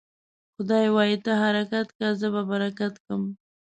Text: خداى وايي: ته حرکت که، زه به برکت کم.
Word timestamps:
خداى 0.55 0.87
وايي: 0.95 1.15
ته 1.23 1.31
حرکت 1.43 1.87
که، 1.97 2.07
زه 2.19 2.27
به 2.33 2.41
برکت 2.51 2.93
کم. 3.05 3.21